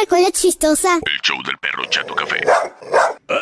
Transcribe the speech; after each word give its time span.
la 0.00 0.06
cola 0.06 0.30
chistosa. 0.30 0.96
El 0.96 1.20
show 1.22 1.42
del 1.42 1.56
perro 1.58 1.84
Chato 1.86 2.14
Café. 2.14 2.40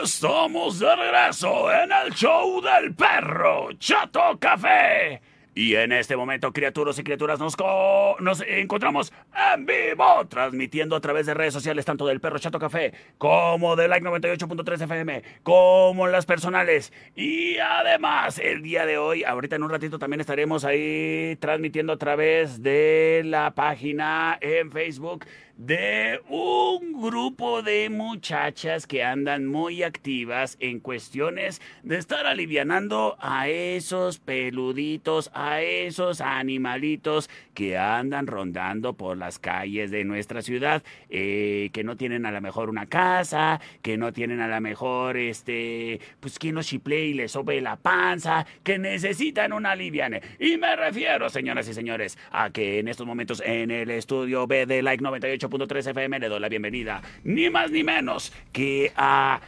Estamos 0.03 0.79
de 0.79 0.97
regreso 0.97 1.73
en 1.73 1.91
el 1.93 2.15
show 2.15 2.61
del 2.61 2.95
perro 2.95 3.73
Chato 3.79 4.39
Café. 4.39 5.21
Y 5.57 5.77
en 5.77 5.93
este 5.93 6.17
momento, 6.17 6.53
criaturas 6.53 6.99
y 6.99 7.05
criaturas, 7.05 7.39
nos, 7.39 7.55
co- 7.55 8.17
nos 8.19 8.41
encontramos 8.41 9.13
en 9.55 9.65
vivo, 9.67 10.27
transmitiendo 10.29 10.97
a 10.97 11.01
través 11.01 11.27
de 11.27 11.35
redes 11.35 11.55
sociales, 11.55 11.85
tanto 11.85 12.09
del 12.09 12.19
Perro 12.21 12.41
Chato 12.41 12.59
Café, 12.59 12.93
como 13.19 13.77
de 13.77 13.87
Like 13.87 14.05
98.3 14.05 14.83
FM, 14.83 15.23
como 15.45 16.09
las 16.09 16.27
personales. 16.27 16.93
Y 17.15 17.57
además, 17.59 18.41
el 18.41 18.63
día 18.63 18.85
de 18.85 18.99
hoy, 18.99 19.23
ahorita 19.23 19.55
en 19.55 19.63
un 19.63 19.71
ratito 19.71 19.97
también 20.01 20.21
estaremos 20.21 20.65
ahí 20.65 21.37
transmitiendo 21.39 21.93
a 21.93 21.99
través 21.99 22.61
de 22.61 23.23
la 23.25 23.53
página 23.55 24.37
en 24.41 24.73
Facebook 24.73 25.25
de 25.57 26.21
un 26.29 27.01
grupo 27.01 27.63
de 27.63 27.89
muchachas 27.89 28.87
que 28.87 29.05
andan 29.05 29.47
muy 29.47 29.83
activas 29.83 30.57
en 30.59 30.81
cuestiones 30.81 31.61
de 31.83 31.99
estar 31.99 32.27
alivianando 32.27 33.17
a 33.21 33.49
esos 33.49 34.19
peluditos, 34.19 35.31
a 35.33 35.63
esos 35.63 36.21
animalitos 36.21 37.31
que 37.55 37.79
andan 37.79 38.27
rondando 38.27 38.95
por 38.95 39.17
las 39.17 39.39
calles 39.39 39.91
de 39.91 40.05
nuestra 40.05 40.43
ciudad, 40.43 40.83
eh, 41.09 41.71
que 41.73 41.85
no 41.85 41.97
tienen 41.97 42.27
a 42.27 42.33
lo 42.33 42.41
mejor 42.41 42.69
una 42.69 42.87
casa, 42.87 43.61
que 43.81 43.97
no 43.97 44.13
tienen 44.13 44.41
a 44.41 44.49
lo 44.49 44.61
mejor, 44.61 45.17
este, 45.17 46.01
pues 46.19 46.39
quien 46.39 46.57
los 46.57 46.67
chiple 46.67 47.07
y 47.07 47.15
les 47.15 47.33
sobe 47.33 47.61
la 47.61 47.77
panza, 47.77 48.45
que 48.65 48.79
necesitan 48.79 49.53
una 49.53 49.73
aliviane. 49.73 50.21
Y 50.41 50.57
me 50.57 50.75
refiero, 50.75 51.29
señoras 51.29 51.69
y 51.69 51.75
señores, 51.75 52.19
a 52.33 52.51
que 52.51 52.81
en 52.81 52.89
estos 52.89 53.07
momentos 53.07 53.43
en 53.45 53.71
el 53.71 53.91
estudio 53.91 54.47
B 54.47 54.67
de 54.67 54.83
Like 54.83 55.03
98.3 55.49 55.91
FM 55.91 56.19
le 56.19 56.29
doy 56.29 56.41
la 56.41 56.49
bienvenida, 56.49 57.03
ni 57.25 57.51
más 57.51 57.71
ni 57.71 57.85
menos 57.85 58.33
que 58.53 58.93
a 58.97 59.41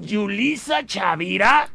Yulisa 0.00 0.84
Chavira. 0.86 1.68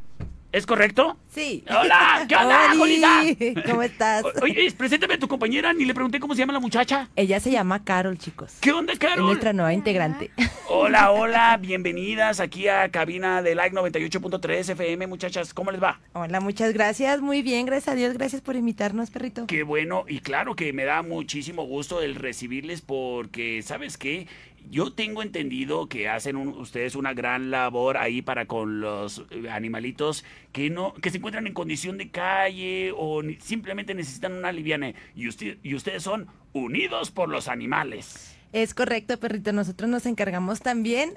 ¿Es 0.51 0.65
correcto? 0.65 1.17
Sí. 1.29 1.63
Hola, 1.69 2.25
¿qué 2.27 2.35
onda, 2.35 2.73
Oli, 2.73 3.01
Julita? 3.01 3.61
¿Cómo 3.69 3.83
estás? 3.83 4.25
Oye, 4.41 4.69
preséntame 4.77 5.13
a 5.13 5.17
tu 5.19 5.29
compañera, 5.29 5.71
ni 5.71 5.85
le 5.85 5.93
pregunté 5.93 6.19
cómo 6.19 6.35
se 6.35 6.39
llama 6.39 6.51
la 6.51 6.59
muchacha. 6.59 7.07
Ella 7.15 7.39
se 7.39 7.51
llama 7.51 7.85
Carol, 7.85 8.17
chicos. 8.17 8.57
¿Qué 8.59 8.73
onda, 8.73 8.91
Es 8.91 8.99
Carol? 8.99 9.27
nuestra 9.27 9.53
nueva 9.53 9.73
integrante. 9.73 10.29
Hola, 10.67 11.11
hola, 11.11 11.55
bienvenidas 11.55 12.41
aquí 12.41 12.67
a 12.67 12.89
cabina 12.89 13.41
de 13.41 13.55
Like 13.55 13.73
98.3 13.73 14.71
FM, 14.71 15.07
muchachas, 15.07 15.53
¿cómo 15.53 15.71
les 15.71 15.81
va? 15.81 16.01
Hola, 16.11 16.41
muchas 16.41 16.73
gracias. 16.73 17.21
Muy 17.21 17.41
bien, 17.43 17.65
gracias 17.65 17.93
a 17.93 17.95
Dios. 17.95 18.13
Gracias 18.13 18.41
por 18.41 18.57
invitarnos, 18.57 19.09
perrito. 19.09 19.47
Qué 19.47 19.63
bueno, 19.63 20.03
y 20.05 20.19
claro 20.19 20.57
que 20.57 20.73
me 20.73 20.83
da 20.83 21.01
muchísimo 21.01 21.63
gusto 21.63 22.01
el 22.01 22.15
recibirles 22.15 22.81
porque, 22.81 23.61
¿sabes 23.61 23.97
qué? 23.97 24.27
Yo 24.69 24.93
tengo 24.93 25.21
entendido 25.21 25.87
que 25.89 26.07
hacen 26.07 26.35
un- 26.37 26.49
ustedes 26.49 26.95
una 26.95 27.13
gran 27.13 27.51
labor 27.51 27.97
ahí 27.97 28.21
para 28.21 28.45
con 28.45 28.79
los 28.79 29.25
eh, 29.31 29.49
animalitos 29.49 30.23
que 30.53 30.69
no 30.69 30.93
que 30.93 31.09
se 31.09 31.17
encuentran 31.17 31.45
en 31.47 31.53
condición 31.53 31.97
de 31.97 32.09
calle 32.09 32.93
o 32.95 33.21
simplemente 33.39 33.93
necesitan 33.93 34.33
una 34.33 34.51
liviane 34.51 34.95
y, 35.15 35.27
usted, 35.27 35.57
y 35.63 35.75
ustedes 35.75 36.03
son 36.03 36.27
unidos 36.53 37.11
por 37.11 37.27
los 37.29 37.47
animales. 37.47 38.37
Es 38.53 38.73
correcto, 38.73 39.17
perrito. 39.17 39.53
Nosotros 39.53 39.89
nos 39.89 40.05
encargamos 40.05 40.59
también 40.59 41.13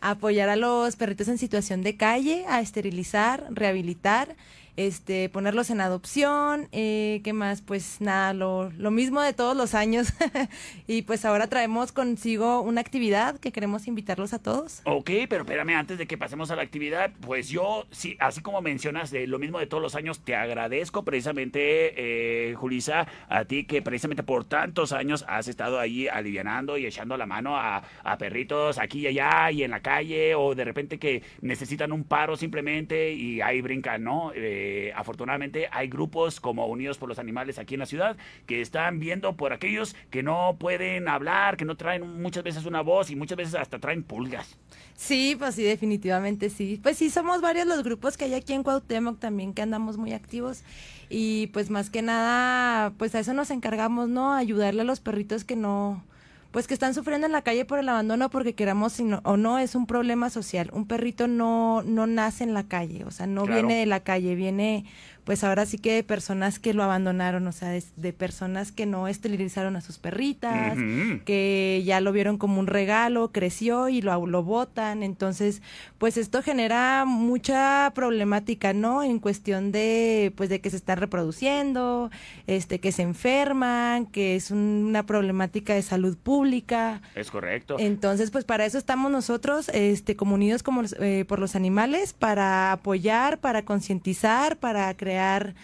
a 0.00 0.10
apoyar 0.10 0.48
a 0.48 0.54
los 0.56 0.94
perritos 0.96 1.26
en 1.28 1.38
situación 1.38 1.82
de 1.82 1.96
calle, 1.96 2.44
a 2.48 2.60
esterilizar, 2.60 3.46
rehabilitar, 3.50 4.36
este, 4.76 5.28
ponerlos 5.28 5.70
en 5.70 5.80
adopción. 5.80 6.68
Eh, 6.72 7.20
¿Qué 7.24 7.32
más? 7.32 7.62
Pues 7.62 8.00
nada, 8.00 8.32
lo, 8.32 8.70
lo 8.70 8.90
mismo 8.90 9.20
de 9.20 9.32
todos 9.32 9.56
los 9.56 9.74
años. 9.74 10.12
y 10.86 11.02
pues 11.02 11.24
ahora 11.24 11.46
traemos 11.46 11.92
consigo 11.92 12.60
una 12.60 12.80
actividad 12.80 13.38
que 13.38 13.52
queremos 13.52 13.86
invitarlos 13.86 14.32
a 14.32 14.38
todos. 14.38 14.80
Ok, 14.84 15.10
pero 15.28 15.42
espérame, 15.42 15.74
antes 15.76 15.98
de 15.98 16.06
que 16.06 16.16
pasemos 16.16 16.50
a 16.50 16.56
la 16.56 16.62
actividad, 16.62 17.12
pues 17.20 17.48
yo, 17.48 17.86
sí, 17.90 18.16
así 18.20 18.40
como 18.40 18.62
mencionas 18.62 19.10
de 19.10 19.26
lo 19.26 19.38
mismo 19.38 19.58
de 19.58 19.66
todos 19.66 19.82
los 19.82 19.94
años, 19.94 20.20
te 20.20 20.34
agradezco 20.34 21.04
precisamente, 21.04 22.50
eh, 22.50 22.54
Julisa, 22.54 23.06
a 23.28 23.44
ti 23.44 23.64
que 23.64 23.82
precisamente 23.82 24.22
por 24.22 24.44
tantos 24.44 24.92
años 24.92 25.24
has 25.28 25.48
estado 25.48 25.78
ahí 25.78 26.08
alivianando 26.08 26.78
y 26.78 26.86
echando 26.86 27.16
la 27.16 27.26
mano 27.26 27.56
a, 27.56 27.82
a 28.04 28.18
perritos 28.18 28.78
aquí 28.78 29.00
y 29.00 29.06
allá 29.08 29.50
y 29.50 29.62
en 29.64 29.70
la 29.70 29.80
calle, 29.80 30.34
o 30.34 30.54
de 30.54 30.64
repente 30.64 30.98
que 30.98 31.22
necesitan 31.40 31.92
un 31.92 32.04
paro 32.04 32.36
simplemente 32.36 33.12
y 33.12 33.40
ahí 33.40 33.60
brincan, 33.60 34.02
¿no? 34.02 34.32
Eh, 34.34 34.61
afortunadamente 34.94 35.68
hay 35.70 35.88
grupos 35.88 36.40
como 36.40 36.66
Unidos 36.66 36.98
por 36.98 37.08
los 37.08 37.18
Animales 37.18 37.58
aquí 37.58 37.74
en 37.74 37.80
la 37.80 37.86
ciudad 37.86 38.16
que 38.46 38.60
están 38.60 38.98
viendo 38.98 39.36
por 39.36 39.52
aquellos 39.52 39.96
que 40.10 40.22
no 40.22 40.56
pueden 40.58 41.08
hablar, 41.08 41.56
que 41.56 41.64
no 41.64 41.76
traen 41.76 42.22
muchas 42.22 42.44
veces 42.44 42.66
una 42.66 42.80
voz 42.80 43.10
y 43.10 43.16
muchas 43.16 43.36
veces 43.36 43.54
hasta 43.54 43.78
traen 43.78 44.02
pulgas. 44.02 44.58
Sí, 44.94 45.36
pues 45.38 45.54
sí, 45.54 45.62
definitivamente 45.62 46.50
sí. 46.50 46.80
Pues 46.82 46.96
sí, 46.96 47.10
somos 47.10 47.40
varios 47.40 47.66
los 47.66 47.82
grupos 47.82 48.16
que 48.16 48.26
hay 48.26 48.34
aquí 48.34 48.52
en 48.52 48.62
Cuauhtémoc 48.62 49.18
también 49.18 49.54
que 49.54 49.62
andamos 49.62 49.96
muy 49.96 50.12
activos 50.12 50.62
y 51.08 51.48
pues 51.48 51.70
más 51.70 51.90
que 51.90 52.02
nada, 52.02 52.92
pues 52.98 53.14
a 53.14 53.20
eso 53.20 53.34
nos 53.34 53.50
encargamos, 53.50 54.08
¿no? 54.08 54.32
Ayudarle 54.32 54.82
a 54.82 54.84
los 54.84 55.00
perritos 55.00 55.44
que 55.44 55.56
no, 55.56 56.02
pues 56.52 56.68
que 56.68 56.74
están 56.74 56.94
sufriendo 56.94 57.26
en 57.26 57.32
la 57.32 57.42
calle 57.42 57.64
por 57.64 57.78
el 57.80 57.88
abandono 57.88 58.30
porque 58.30 58.54
queramos 58.54 58.92
si 58.92 59.02
no- 59.04 59.20
o 59.24 59.36
no 59.36 59.58
es 59.58 59.74
un 59.74 59.86
problema 59.86 60.30
social. 60.30 60.70
Un 60.72 60.86
perrito 60.86 61.26
no 61.26 61.82
no 61.82 62.06
nace 62.06 62.44
en 62.44 62.54
la 62.54 62.62
calle, 62.64 63.04
o 63.04 63.10
sea, 63.10 63.26
no 63.26 63.44
Claro. 63.44 63.66
viene 63.66 63.80
de 63.80 63.86
la 63.86 64.00
calle, 64.00 64.34
viene 64.36 64.84
pues 65.24 65.44
ahora 65.44 65.66
sí 65.66 65.78
que 65.78 65.92
de 65.94 66.02
personas 66.02 66.58
que 66.58 66.74
lo 66.74 66.82
abandonaron, 66.82 67.46
o 67.46 67.52
sea, 67.52 67.68
de, 67.68 67.82
de 67.96 68.12
personas 68.12 68.72
que 68.72 68.86
no 68.86 69.06
esterilizaron 69.06 69.76
a 69.76 69.80
sus 69.80 69.98
perritas, 69.98 70.76
que 71.24 71.82
ya 71.84 72.00
lo 72.00 72.10
vieron 72.12 72.38
como 72.38 72.58
un 72.58 72.66
regalo, 72.66 73.30
creció 73.32 73.88
y 73.88 74.02
lo, 74.02 74.26
lo 74.26 74.42
botan. 74.42 75.02
Entonces, 75.02 75.62
pues 75.98 76.16
esto 76.16 76.42
genera 76.42 77.04
mucha 77.06 77.92
problemática, 77.94 78.72
¿no? 78.72 79.02
En 79.04 79.18
cuestión 79.20 79.70
de, 79.70 80.32
pues 80.36 80.48
de 80.48 80.60
que 80.60 80.70
se 80.70 80.76
están 80.76 80.98
reproduciendo, 80.98 82.10
este, 82.46 82.80
que 82.80 82.90
se 82.92 83.02
enferman, 83.02 84.06
que 84.06 84.34
es 84.36 84.50
un- 84.50 84.84
una 84.88 85.04
problemática 85.04 85.74
de 85.74 85.82
salud 85.82 86.16
pública. 86.16 87.00
Es 87.14 87.30
correcto. 87.30 87.76
Entonces, 87.78 88.30
pues 88.30 88.44
para 88.44 88.64
eso 88.66 88.78
estamos 88.78 89.10
nosotros, 89.12 89.68
este, 89.72 90.16
como 90.16 90.34
unidos 90.34 90.62
como, 90.62 90.82
eh, 91.00 91.24
por 91.28 91.38
los 91.38 91.54
animales, 91.54 92.12
para 92.12 92.72
apoyar, 92.72 93.38
para 93.38 93.64
concientizar, 93.64 94.56
para 94.56 94.92
crear, 94.96 95.11
crear 95.12 95.54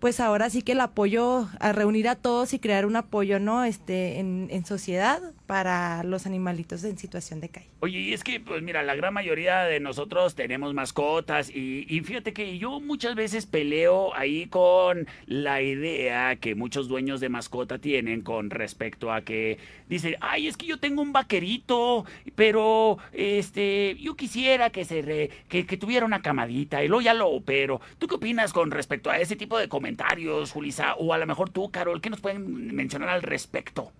pues 0.00 0.20
ahora 0.20 0.48
sí 0.50 0.62
que 0.62 0.72
el 0.72 0.80
apoyo, 0.80 1.48
a 1.60 1.72
reunir 1.72 2.08
a 2.08 2.14
todos 2.16 2.54
y 2.54 2.58
crear 2.58 2.86
un 2.86 2.96
apoyo, 2.96 3.40
¿no? 3.40 3.64
Este, 3.64 4.18
en, 4.18 4.48
en 4.50 4.64
sociedad 4.64 5.20
para 5.46 6.04
los 6.04 6.26
animalitos 6.26 6.84
en 6.84 6.98
situación 6.98 7.40
de 7.40 7.48
calle. 7.48 7.66
Oye, 7.80 7.98
y 8.00 8.12
es 8.12 8.22
que, 8.22 8.38
pues 8.40 8.62
mira, 8.62 8.82
la 8.82 8.94
gran 8.94 9.14
mayoría 9.14 9.60
de 9.62 9.80
nosotros 9.80 10.34
tenemos 10.34 10.74
mascotas 10.74 11.48
y, 11.48 11.86
y 11.88 12.00
fíjate 12.00 12.32
que 12.32 12.58
yo 12.58 12.80
muchas 12.80 13.14
veces 13.14 13.46
peleo 13.46 14.14
ahí 14.14 14.46
con 14.46 15.06
la 15.26 15.62
idea 15.62 16.36
que 16.36 16.54
muchos 16.54 16.88
dueños 16.88 17.20
de 17.20 17.28
mascota 17.28 17.78
tienen 17.78 18.20
con 18.22 18.50
respecto 18.50 19.12
a 19.12 19.22
que 19.22 19.58
dicen, 19.88 20.16
ay, 20.20 20.48
es 20.48 20.56
que 20.56 20.66
yo 20.66 20.78
tengo 20.78 21.00
un 21.02 21.12
vaquerito, 21.12 22.04
pero 22.34 22.98
este, 23.12 23.96
yo 24.00 24.16
quisiera 24.16 24.70
que 24.70 24.84
se 24.84 25.02
re- 25.02 25.30
que, 25.48 25.64
que 25.66 25.76
tuviera 25.76 26.04
una 26.04 26.20
camadita 26.20 26.84
y 26.84 26.88
luego 26.88 27.00
ya 27.00 27.14
lo 27.14 27.28
opero. 27.28 27.80
¿Tú 27.98 28.06
qué 28.06 28.16
opinas 28.16 28.52
con 28.52 28.70
respecto 28.70 29.08
a 29.08 29.18
ese 29.18 29.36
tipo 29.36 29.56
de 29.56 29.68
comentarios, 29.68 29.87
Julisa? 30.52 30.94
O 30.94 31.12
a 31.12 31.18
lo 31.18 31.26
mejor 31.26 31.50
tú, 31.50 31.70
Carol, 31.70 32.00
¿qué 32.00 32.10
nos 32.10 32.20
pueden 32.20 32.74
mencionar 32.74 33.08
al 33.08 33.22
respecto? 33.22 33.92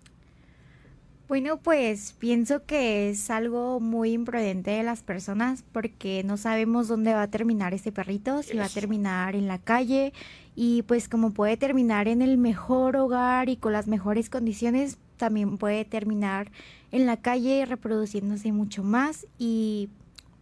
Bueno, 1.28 1.59
pues 1.59 2.15
pienso 2.19 2.65
que 2.65 3.10
es 3.10 3.28
algo 3.28 3.81
muy 3.81 4.12
imprudente 4.12 4.71
de 4.71 4.82
las 4.82 5.03
personas 5.03 5.62
porque 5.72 6.22
no 6.25 6.38
sabemos 6.38 6.88
dónde 6.88 7.12
va 7.12 7.22
a 7.22 7.31
terminar 7.31 7.75
este 7.75 7.93
perrito, 7.93 8.43
si 8.43 8.56
va 8.56 8.65
a 8.65 8.71
terminar 8.71 9.37
en 9.37 9.47
la 9.47 9.59
calle 9.59 10.15
y 10.56 10.82
pues 10.84 11.06
como 11.06 11.32
puede 11.32 11.59
terminar 11.59 12.09
en 12.09 12.22
el 12.22 12.38
mejor 12.38 12.97
hogar 12.97 13.50
y 13.50 13.59
con 13.59 13.75
las 13.75 13.88
mejores 13.88 14.31
condiciones, 14.31 14.97
también 15.19 15.59
puede 15.59 15.84
terminar 15.84 16.50
en 16.93 17.04
la 17.04 17.19
calle 17.19 17.66
reproduciéndose 17.66 18.51
mucho 18.53 18.83
más 18.83 19.27
y 19.36 19.91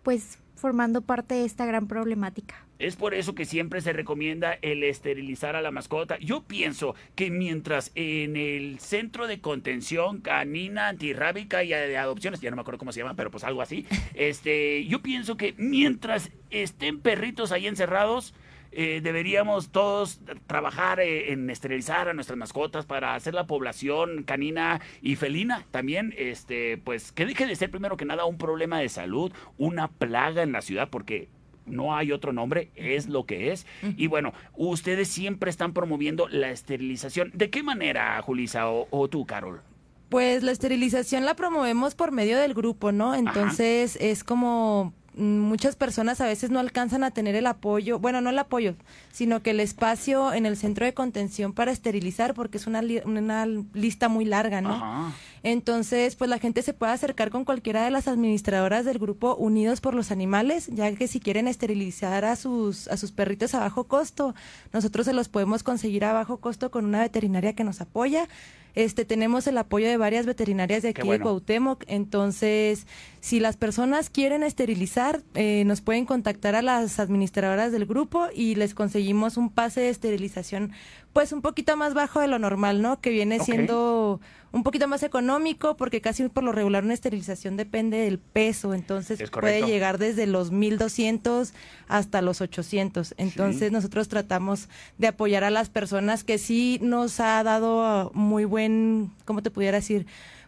pues 0.04 0.38
formando 0.54 1.00
parte 1.00 1.34
de 1.34 1.44
esta 1.44 1.66
gran 1.66 1.88
problemática. 1.88 2.65
Es 2.78 2.96
por 2.96 3.14
eso 3.14 3.34
que 3.34 3.44
siempre 3.44 3.80
se 3.80 3.92
recomienda 3.92 4.58
el 4.60 4.84
esterilizar 4.84 5.56
a 5.56 5.62
la 5.62 5.70
mascota. 5.70 6.18
Yo 6.18 6.42
pienso 6.42 6.94
que 7.14 7.30
mientras 7.30 7.90
en 7.94 8.36
el 8.36 8.78
centro 8.80 9.26
de 9.26 9.40
contención 9.40 10.20
canina 10.20 10.88
antirrábica 10.88 11.64
y 11.64 11.68
de 11.68 11.96
adopciones, 11.96 12.40
ya 12.40 12.50
no 12.50 12.56
me 12.56 12.62
acuerdo 12.62 12.78
cómo 12.78 12.92
se 12.92 13.00
llama, 13.00 13.14
pero 13.14 13.30
pues 13.30 13.44
algo 13.44 13.62
así, 13.62 13.86
este, 14.14 14.84
yo 14.86 15.00
pienso 15.00 15.36
que 15.36 15.54
mientras 15.56 16.30
estén 16.50 17.00
perritos 17.00 17.52
ahí 17.52 17.66
encerrados, 17.66 18.34
eh, 18.72 19.00
deberíamos 19.02 19.70
todos 19.70 20.20
trabajar 20.46 21.00
eh, 21.00 21.32
en 21.32 21.48
esterilizar 21.48 22.08
a 22.08 22.12
nuestras 22.12 22.36
mascotas 22.36 22.84
para 22.84 23.14
hacer 23.14 23.32
la 23.32 23.46
población 23.46 24.22
canina 24.24 24.82
y 25.00 25.16
felina 25.16 25.64
también, 25.70 26.12
este, 26.18 26.76
pues 26.76 27.10
que 27.10 27.24
deje 27.24 27.46
de 27.46 27.56
ser 27.56 27.70
primero 27.70 27.96
que 27.96 28.04
nada 28.04 28.26
un 28.26 28.36
problema 28.36 28.78
de 28.78 28.90
salud, 28.90 29.32
una 29.56 29.88
plaga 29.88 30.42
en 30.42 30.52
la 30.52 30.60
ciudad, 30.60 30.90
porque 30.90 31.28
no 31.66 31.96
hay 31.96 32.12
otro 32.12 32.32
nombre, 32.32 32.70
es 32.74 33.08
lo 33.08 33.26
que 33.26 33.52
es. 33.52 33.66
Y 33.96 34.06
bueno, 34.06 34.32
ustedes 34.54 35.08
siempre 35.08 35.50
están 35.50 35.72
promoviendo 35.72 36.28
la 36.28 36.50
esterilización. 36.50 37.30
¿De 37.34 37.50
qué 37.50 37.62
manera, 37.62 38.20
Julisa 38.22 38.70
o, 38.70 38.88
o 38.90 39.08
tú, 39.08 39.26
Carol? 39.26 39.60
Pues 40.08 40.42
la 40.42 40.52
esterilización 40.52 41.24
la 41.24 41.34
promovemos 41.34 41.94
por 41.94 42.12
medio 42.12 42.38
del 42.38 42.54
grupo, 42.54 42.92
¿no? 42.92 43.14
Entonces 43.14 43.98
es 44.00 44.22
como 44.22 44.92
muchas 45.16 45.76
personas 45.76 46.20
a 46.20 46.26
veces 46.26 46.50
no 46.50 46.58
alcanzan 46.60 47.02
a 47.02 47.10
tener 47.10 47.34
el 47.34 47.46
apoyo, 47.46 47.98
bueno, 47.98 48.20
no 48.20 48.30
el 48.30 48.38
apoyo, 48.38 48.74
sino 49.12 49.42
que 49.42 49.50
el 49.50 49.60
espacio 49.60 50.32
en 50.32 50.44
el 50.46 50.56
centro 50.56 50.84
de 50.84 50.94
contención 50.94 51.52
para 51.52 51.72
esterilizar, 51.72 52.34
porque 52.34 52.58
es 52.58 52.66
una, 52.66 52.82
li- 52.82 53.00
una 53.04 53.46
lista 53.46 54.08
muy 54.08 54.24
larga, 54.26 54.60
¿no? 54.60 54.74
Ajá. 54.74 55.12
Entonces, 55.42 56.16
pues 56.16 56.28
la 56.28 56.38
gente 56.38 56.60
se 56.62 56.72
puede 56.74 56.92
acercar 56.92 57.30
con 57.30 57.44
cualquiera 57.44 57.84
de 57.84 57.90
las 57.90 58.08
administradoras 58.08 58.84
del 58.84 58.98
grupo 58.98 59.36
Unidos 59.36 59.80
por 59.80 59.94
los 59.94 60.10
Animales, 60.10 60.66
ya 60.68 60.92
que 60.94 61.08
si 61.08 61.20
quieren 61.20 61.48
esterilizar 61.48 62.24
a 62.24 62.36
sus, 62.36 62.88
a 62.88 62.96
sus 62.96 63.12
perritos 63.12 63.54
a 63.54 63.60
bajo 63.60 63.84
costo, 63.84 64.34
nosotros 64.72 65.06
se 65.06 65.12
los 65.12 65.28
podemos 65.28 65.62
conseguir 65.62 66.04
a 66.04 66.12
bajo 66.12 66.38
costo 66.38 66.70
con 66.70 66.84
una 66.84 67.00
veterinaria 67.00 67.54
que 67.54 67.64
nos 67.64 67.80
apoya. 67.80 68.28
Este, 68.76 69.06
tenemos 69.06 69.46
el 69.46 69.56
apoyo 69.56 69.88
de 69.88 69.96
varias 69.96 70.26
veterinarias 70.26 70.82
de 70.82 70.90
aquí 70.90 71.00
bueno. 71.00 71.12
de 71.12 71.22
Cuauhtémoc, 71.22 71.82
entonces, 71.86 72.86
si 73.20 73.40
las 73.40 73.56
personas 73.56 74.10
quieren 74.10 74.42
esterilizar, 74.42 75.22
eh, 75.34 75.64
nos 75.64 75.80
pueden 75.80 76.04
contactar 76.04 76.54
a 76.54 76.60
las 76.60 77.00
administradoras 77.00 77.72
del 77.72 77.86
grupo 77.86 78.26
y 78.34 78.54
les 78.54 78.74
conseguimos 78.74 79.38
un 79.38 79.48
pase 79.48 79.80
de 79.80 79.88
esterilización, 79.88 80.72
pues 81.14 81.32
un 81.32 81.40
poquito 81.40 81.74
más 81.78 81.94
bajo 81.94 82.20
de 82.20 82.28
lo 82.28 82.38
normal, 82.38 82.82
¿no? 82.82 83.00
Que 83.00 83.08
viene 83.08 83.40
siendo 83.40 84.20
un 84.56 84.62
poquito 84.62 84.88
más 84.88 85.02
económico 85.02 85.76
porque 85.76 86.00
casi 86.00 86.28
por 86.28 86.42
lo 86.42 86.50
regular 86.50 86.82
una 86.82 86.94
esterilización 86.94 87.56
depende 87.56 87.98
del 87.98 88.18
peso, 88.18 88.72
entonces 88.74 89.20
Es 89.20 89.30
puede 89.30 89.62
llegar 89.66 89.98
desde 89.98 90.26
los 90.26 90.50
1200 90.50 91.52
hasta 91.88 92.22
los 92.22 92.40
800. 92.40 93.14
Entonces 93.18 93.68
Sí. 93.68 93.72
nosotros 93.72 94.08
tratamos 94.08 94.68
de 94.98 95.08
apoyar 95.08 95.44
a 95.44 95.50
las 95.50 95.68
personas 95.68 96.24
que 96.24 96.38
sí 96.38 96.78
nos 96.82 97.20
ha 97.20 97.42
dado 97.44 98.10
muy 98.14 98.44
buen, 98.46 99.12
¿cómo 99.26 99.42
te 99.42 99.50
pudiera 99.50 99.76
decir? 99.76 100.06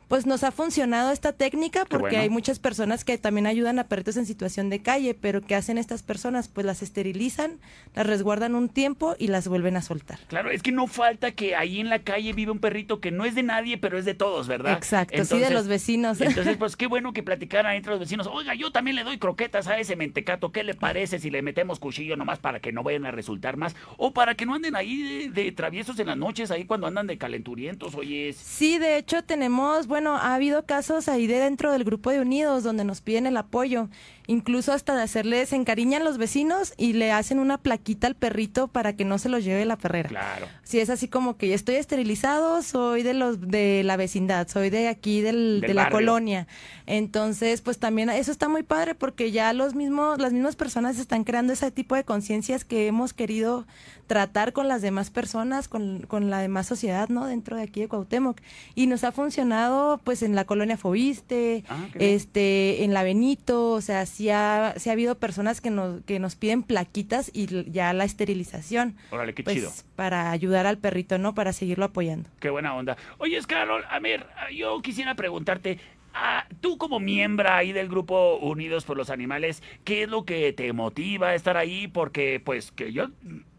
Pues 0.09 0.25
nos 0.25 0.43
ha 0.43 0.51
funcionado 0.51 1.13
esta 1.13 1.33
técnica 1.33 1.85
porque 1.85 2.09
bueno. 2.09 2.23
hay 2.23 2.31
muchas 2.31 2.59
personas 2.59 3.05
que 3.05 3.19
también 3.19 3.47
ayudan 3.47 3.79
a 3.79 3.85
perritos 3.89 4.17
en 4.17 4.25
situación 4.25 4.71
de 4.71 4.81
calle, 4.81 5.13
pero 5.13 5.43
¿qué 5.43 5.55
hacen 5.55 5.77
estas 5.77 6.03
personas? 6.03 6.49
Pues 6.49 6.65
las 6.65 6.83
esterilizan, 6.83 7.59
las 7.95 8.07
resguardan 8.07 8.55
un 8.55 8.71
tiempo 8.71 9.17
y 9.19 9.29
las 9.29 9.49
vuelven 9.49 9.77
a 9.77 9.83
soltar. 9.83 10.19
Claro, 10.29 10.51
es 10.51 10.63
que 10.63 10.73
no 10.73 10.87
falta 10.87 11.33
que 11.33 11.55
ahí 11.57 11.79
en 11.79 11.91
la 11.91 11.99
calle 11.99 12.33
vive 12.33 12.51
un 12.51 12.59
perrito 12.59 13.01
que 13.01 13.11
no 13.11 13.27
es 13.27 13.35
de 13.35 13.43
nadie, 13.43 13.77
pero 13.77 13.99
es 13.99 14.07
de 14.07 14.15
todos, 14.15 14.49
¿verdad? 14.49 14.73
Exacto, 14.73 15.23
sí 15.27 15.39
de 15.39 15.51
los 15.51 15.69
vecinos. 15.69 16.21
Entonces, 16.23 16.57
pues 16.59 16.77
qué 16.77 16.87
bueno 16.87 17.13
que 17.13 17.23
platicaran 17.23 17.77
entre 17.77 17.91
los 17.91 18.01
vecinos. 18.01 18.27
Oiga, 18.33 18.55
yo 18.55 18.73
también 18.73 18.97
le 18.97 19.05
doy 19.05 19.19
croquetas 19.19 19.67
a 19.69 19.79
ese 19.79 19.95
mentecato. 19.95 20.53
¿Qué 20.53 20.65
le 20.65 20.73
parece 20.73 21.19
si 21.19 21.29
le 21.31 21.43
metemos 21.43 21.79
cuchillo 21.79 22.17
nomás 22.17 22.39
para 22.39 22.61
que 22.61 22.73
no 22.73 22.83
vayan 22.83 23.05
a 23.05 23.11
resultar 23.11 23.59
más? 23.59 23.77
O 23.99 24.15
para 24.15 24.35
que 24.35 24.47
no 24.47 24.55
anden 24.55 24.75
ahí 24.75 25.29
de, 25.29 25.43
de 25.43 25.53
traviesos 25.53 25.99
en 25.99 26.07
las 26.07 26.17
noches, 26.17 26.51
ahí 26.51 26.65
cuando 26.65 26.87
andan 26.87 27.07
de 27.07 27.19
calenturientos, 27.19 27.95
oye. 27.95 28.33
Sí, 28.33 28.79
de 28.79 28.97
hecho 28.97 29.23
tenemos, 29.23 29.87
bueno, 29.87 29.98
ha 30.07 30.35
habido 30.35 30.65
casos 30.65 31.09
ahí 31.09 31.27
de 31.27 31.39
dentro 31.39 31.73
del 31.73 31.85
grupo 31.85 32.11
de 32.11 32.21
Unidos 32.21 32.63
donde 32.63 32.85
nos 32.85 33.01
piden 33.01 33.27
el 33.27 33.37
apoyo, 33.37 33.89
incluso 34.27 34.73
hasta 34.73 34.95
de 34.95 35.03
hacerle, 35.03 35.45
se 35.47 35.57
encariñan 35.57 36.05
los 36.05 36.19
vecinos 36.19 36.75
y 36.77 36.93
le 36.93 37.13
hacen 37.13 37.39
una 37.39 37.59
plaquita 37.59 38.07
al 38.07 38.15
perrito 38.15 38.69
para 38.69 38.95
que 38.95 39.05
no 39.05 39.19
se 39.19 39.29
lo 39.29 39.39
lleve 39.39 39.65
la 39.65 39.77
perrera. 39.77 40.09
Claro. 40.11 40.47
Si 40.63 40.79
es 40.81 40.91
así 40.91 41.09
como 41.09 41.37
que 41.37 41.55
estoy 41.55 41.77
esterilizado, 41.77 42.63
soy 42.63 43.03
de 43.03 43.15
los 43.15 43.41
de 43.41 43.83
la 43.85 43.97
vecindad, 43.97 44.47
soy 44.49 44.69
de 44.71 44.89
aquí 44.89 45.23
del, 45.23 45.61
Del 45.61 45.69
de 45.69 45.75
la 45.75 45.85
barrio. 45.85 45.97
colonia. 45.99 46.47
Entonces, 46.87 47.63
pues 47.63 47.79
también 47.79 48.11
eso 48.11 48.31
está 48.31 48.49
muy 48.49 48.63
padre 48.63 48.95
porque 48.95 49.31
ya 49.31 49.53
los 49.53 49.75
mismos 49.75 50.19
las 50.19 50.33
mismas 50.33 50.57
personas 50.57 50.99
están 50.99 51.25
creando 51.25 51.53
ese 51.55 51.71
tipo 51.71 51.95
de 51.95 52.05
conciencias 52.05 52.65
que 52.65 52.87
hemos 52.87 53.13
querido 53.15 53.67
tratar 54.07 54.53
con 54.53 54.69
las 54.69 54.83
demás 54.83 55.11
personas, 55.11 55.69
con, 55.69 56.01
con 56.09 56.31
la 56.31 56.41
demás 56.41 56.67
sociedad, 56.67 57.09
¿no? 57.09 57.27
Dentro 57.27 57.57
de 57.57 57.63
aquí 57.63 57.81
de 57.81 57.89
Cuauhtémoc. 57.89 58.41
Y 58.75 58.87
nos 58.87 59.05
ha 59.05 59.13
funcionado 59.13 59.88
pues 59.97 60.23
en 60.23 60.35
la 60.35 60.45
colonia 60.45 60.77
Fobiste, 60.77 61.65
Ah, 61.71 61.87
este, 61.95 62.85
en 62.85 62.93
la 62.93 63.03
Benito, 63.03 63.71
o 63.71 63.81
sea, 63.81 64.05
sí 64.05 64.29
ha, 64.29 64.75
sí 64.77 64.91
ha 64.91 64.93
habido 64.93 65.15
personas 65.15 65.63
que 65.63 65.71
nos, 65.71 66.03
que 66.05 66.19
nos 66.19 66.37
piden 66.37 66.63
plaquitas 66.63 67.31
y 67.33 67.71
ya 67.71 67.93
la 67.95 68.05
esterilización 68.05 68.97
Órale, 69.11 69.33
qué 69.35 69.43
pues, 69.43 69.57
chido. 69.57 69.73
para 69.97 70.31
ayudar 70.31 70.67
al 70.67 70.77
perrito, 70.79 71.17
¿no? 71.17 71.35
Para 71.35 71.53
seguirlo 71.55 71.87
apoyando. 71.87 72.29
Qué 72.41 72.51
buena 72.51 72.75
onda. 72.75 72.97
Oye, 73.17 73.39
Carol, 73.47 73.83
a 73.89 73.99
ver, 74.01 74.27
yo 74.55 74.83
quisiera 74.83 75.15
preguntarte, 75.15 75.79
ah, 76.19 76.47
tú 76.61 76.79
como 76.79 77.01
miembro 77.01 77.49
ahí 77.51 77.73
del 77.73 77.89
grupo 77.89 78.37
Unidos 78.37 78.85
por 78.85 78.97
los 78.97 79.11
Animales, 79.11 79.63
¿qué 79.85 80.03
es 80.03 80.09
lo 80.09 80.25
que 80.25 80.53
te 80.53 80.73
motiva 80.73 81.29
a 81.29 81.35
estar 81.35 81.57
ahí? 81.57 81.89
Porque, 81.89 82.41
pues, 82.45 82.73
que 82.73 82.93
yo 82.93 83.09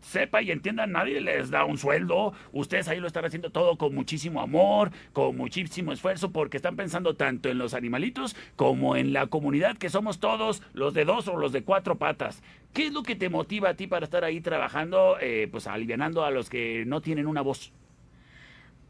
sepa 0.02 0.42
y 0.42 0.52
entienda, 0.52 0.88
nadie 0.88 1.22
les 1.22 1.50
da 1.50 1.66
un 1.66 1.78
sueldo. 1.78 2.34
Ustedes 2.52 2.88
ahí 2.88 3.00
lo 3.00 3.08
están 3.08 3.26
haciendo 3.26 3.50
todo 3.50 3.78
con 3.78 3.94
muchísimo 3.96 4.42
amor, 4.42 4.92
con 5.14 5.38
muchísimo 5.38 5.92
esfuerzo, 5.92 6.32
porque 6.32 6.58
están 6.58 6.76
pensando 6.76 7.16
tanto 7.16 7.50
en 7.50 7.58
los 7.58 7.74
animalitos 7.74 8.36
como 8.56 8.96
en 8.96 9.14
la 9.14 9.28
comunidad 9.28 9.78
que 9.78 9.90
somos 9.90 10.20
todos, 10.20 10.62
los 10.74 10.94
de 10.94 11.06
dos 11.06 11.28
o 11.28 11.38
los 11.38 11.52
de 11.52 11.64
cuatro 11.64 11.98
patas. 11.98 12.44
¿Qué 12.74 12.88
es 12.88 12.94
lo 12.94 13.04
que 13.04 13.16
te 13.16 13.30
motiva 13.30 13.70
a 13.70 13.74
ti 13.76 13.88
para 13.88 14.06
estar 14.06 14.24
ahí 14.24 14.42
trabajando, 14.42 15.18
eh, 15.22 15.48
pues, 15.52 15.68
alivianando 15.68 16.24
a 16.24 16.32
los 16.32 16.50
que 16.50 16.84
no 16.86 17.02
tienen 17.02 17.28
una 17.28 17.42
voz? 17.42 17.74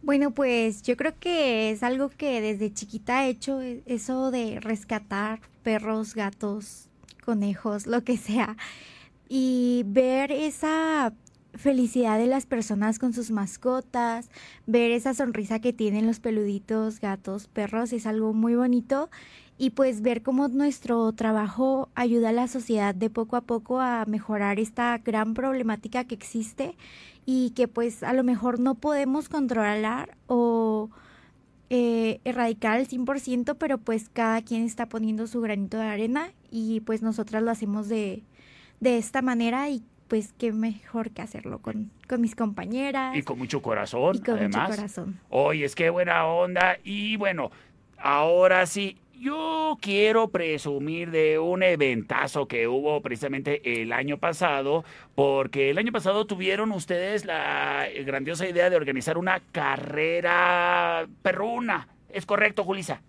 Bueno, 0.01 0.31
pues 0.31 0.81
yo 0.83 0.95
creo 0.95 1.13
que 1.19 1.71
es 1.71 1.83
algo 1.83 2.09
que 2.09 2.41
desde 2.41 2.73
chiquita 2.73 3.25
he 3.25 3.29
hecho, 3.29 3.61
e- 3.61 3.83
eso 3.85 4.31
de 4.31 4.59
rescatar 4.59 5.41
perros, 5.63 6.15
gatos, 6.15 6.87
conejos, 7.25 7.85
lo 7.85 8.03
que 8.03 8.17
sea. 8.17 8.55
Y 9.29 9.83
ver 9.87 10.31
esa 10.31 11.13
felicidad 11.53 12.17
de 12.17 12.27
las 12.27 12.45
personas 12.45 12.99
con 12.99 13.13
sus 13.13 13.31
mascotas, 13.31 14.29
ver 14.67 14.91
esa 14.91 15.13
sonrisa 15.13 15.59
que 15.59 15.73
tienen 15.73 16.07
los 16.07 16.19
peluditos, 16.19 16.99
gatos, 16.99 17.47
perros, 17.47 17.93
es 17.93 18.05
algo 18.05 18.33
muy 18.33 18.55
bonito. 18.55 19.09
Y 19.57 19.71
pues 19.71 20.01
ver 20.01 20.23
cómo 20.23 20.47
nuestro 20.47 21.11
trabajo 21.11 21.89
ayuda 21.93 22.29
a 22.29 22.33
la 22.33 22.47
sociedad 22.47 22.95
de 22.95 23.09
poco 23.09 23.35
a 23.35 23.41
poco 23.41 23.81
a 23.81 24.05
mejorar 24.05 24.57
esta 24.57 24.97
gran 24.99 25.33
problemática 25.33 26.05
que 26.05 26.15
existe 26.15 26.77
y 27.25 27.49
que 27.51 27.67
pues 27.67 28.01
a 28.03 28.13
lo 28.13 28.23
mejor 28.23 28.59
no 28.59 28.75
podemos 28.75 29.27
controlar 29.27 30.15
o 30.27 30.89
eh, 31.69 32.21
erradicar 32.23 32.77
al 32.77 32.87
100%, 32.87 33.57
pero 33.59 33.77
pues 33.77 34.09
cada 34.09 34.41
quien 34.41 34.63
está 34.63 34.87
poniendo 34.87 35.27
su 35.27 35.41
granito 35.41 35.77
de 35.77 35.83
arena 35.83 36.31
y 36.49 36.79
pues 36.79 37.01
nosotras 37.01 37.43
lo 37.43 37.51
hacemos 37.51 37.89
de, 37.89 38.23
de 38.79 38.97
esta 38.97 39.21
manera 39.21 39.69
y 39.69 39.83
pues 40.09 40.33
qué 40.37 40.51
mejor 40.51 41.11
que 41.11 41.21
hacerlo 41.21 41.59
con, 41.59 41.91
con 42.07 42.19
mis 42.19 42.35
compañeras 42.35 43.15
Y 43.15 43.21
con 43.21 43.37
mucho 43.37 43.61
corazón, 43.61 44.17
y 44.17 44.19
con 44.19 44.37
además. 44.37 44.67
mucho 44.69 44.75
corazón. 44.81 45.19
Oye, 45.29 45.63
es 45.63 45.75
que 45.75 45.89
buena 45.89 46.25
onda. 46.25 46.77
Y 46.83 47.15
bueno, 47.15 47.51
ahora 47.97 48.65
sí, 48.65 48.97
yo 49.17 49.77
quiero 49.81 50.29
presumir 50.29 51.11
de 51.11 51.39
un 51.39 51.61
eventazo 51.61 52.47
que 52.47 52.67
hubo 52.67 53.01
precisamente 53.01 53.81
el 53.81 53.93
año 53.93 54.17
pasado, 54.17 54.83
porque 55.13 55.69
el 55.69 55.77
año 55.77 55.91
pasado 55.91 56.25
tuvieron 56.25 56.71
ustedes 56.71 57.25
la 57.25 57.87
grandiosa 58.05 58.47
idea 58.47 58.69
de 58.69 58.75
organizar 58.77 59.17
una 59.17 59.41
carrera 59.51 61.07
perruna. 61.21 61.87
¿Es 62.09 62.25
correcto, 62.25 62.63
Julisa? 62.63 63.01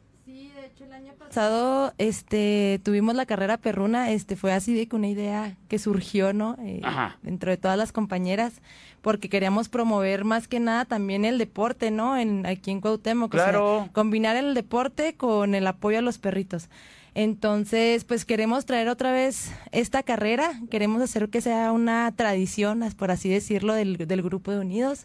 Hecho 0.80 0.87
el 0.87 0.92
año 0.94 1.12
pasado 1.18 1.92
este, 1.99 2.80
tuvimos 2.82 3.14
la 3.14 3.26
carrera 3.26 3.58
perruna, 3.58 4.10
este, 4.12 4.34
fue 4.34 4.52
así 4.54 4.72
de 4.72 4.87
que 4.87 4.96
una 4.96 5.08
idea 5.08 5.54
que 5.68 5.78
surgió, 5.78 6.32
¿no? 6.32 6.56
Eh, 6.64 6.80
Ajá. 6.82 7.18
dentro 7.22 7.50
de 7.50 7.58
todas 7.58 7.76
las 7.76 7.92
compañeras, 7.92 8.54
porque 9.02 9.28
queríamos 9.28 9.68
promover 9.68 10.25
más 10.25 10.49
que 10.49 10.58
nada 10.58 10.87
también 10.87 11.26
el 11.26 11.37
deporte, 11.37 11.90
¿no? 11.90 12.16
En, 12.16 12.46
aquí 12.46 12.70
en 12.70 12.80
Cuauhtémoc. 12.80 13.34
o 13.34 13.37
sea, 13.37 13.44
Claro. 13.50 13.90
combinar 13.92 14.37
el 14.37 14.54
deporte 14.54 15.14
con 15.16 15.54
el 15.54 15.66
apoyo 15.66 15.99
a 15.99 16.02
los 16.02 16.16
perritos. 16.16 16.70
Entonces, 17.14 18.04
pues 18.04 18.25
queremos 18.25 18.64
traer 18.64 18.88
otra 18.88 19.12
vez 19.12 19.52
esta 19.72 20.02
carrera, 20.02 20.52
queremos 20.70 21.02
hacer 21.02 21.28
que 21.28 21.42
sea 21.42 21.72
una 21.72 22.10
tradición, 22.16 22.82
por 22.96 23.10
así 23.10 23.28
decirlo, 23.28 23.75
del, 23.75 23.96
del 23.99 24.22
Grupo 24.22 24.50
de 24.52 24.60
Unidos. 24.60 25.04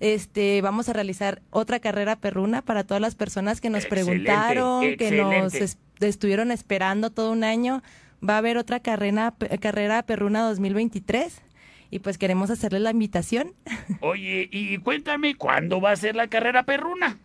Este, 0.00 0.62
vamos 0.62 0.88
a 0.88 0.92
realizar 0.94 1.42
otra 1.50 1.78
carrera 1.78 2.16
perruna 2.16 2.62
para 2.62 2.84
todas 2.84 3.00
las 3.02 3.14
personas 3.14 3.60
que 3.60 3.68
nos 3.70 3.84
Excelente, 3.84 4.24
preguntaron, 4.24 4.96
que 4.96 5.10
nos 5.12 5.54
es- 5.54 5.78
estuvieron 6.00 6.50
esperando 6.50 7.10
todo 7.10 7.30
un 7.32 7.44
año. 7.44 7.82
Va 8.26 8.34
a 8.34 8.38
haber 8.38 8.56
otra 8.58 8.80
carrera, 8.80 9.34
carrera 9.60 10.02
perruna 10.02 10.40
2023 10.42 11.42
y 11.90 11.98
pues 11.98 12.16
queremos 12.18 12.50
hacerle 12.50 12.80
la 12.80 12.90
invitación. 12.92 13.52
Oye, 14.00 14.48
y 14.50 14.78
cuéntame, 14.78 15.34
¿cuándo 15.36 15.80
va 15.80 15.90
a 15.92 15.96
ser 15.96 16.16
la 16.16 16.28
carrera 16.28 16.62
perruna? 16.64 17.18